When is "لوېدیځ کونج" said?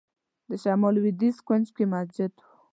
0.95-1.67